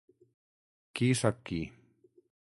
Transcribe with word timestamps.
Qui 0.99 1.09
sap 1.19 1.43
qui. 1.49 1.59